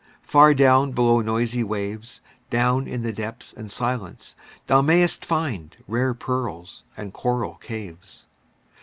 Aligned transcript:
far 0.23 0.55
down 0.55 0.91
below 0.91 1.19
the 1.19 1.25
noisy 1.27 1.63
waves, 1.63 2.21
Down 2.49 2.87
in 2.87 3.03
the 3.03 3.13
depths 3.13 3.53
and 3.53 3.69
silence 3.71 4.35
thou 4.65 4.81
mayst 4.81 5.23
find 5.23 5.77
Rare 5.87 6.15
pearls 6.15 6.81
and 6.97 7.13
coral 7.13 7.53
caves. 7.53 8.23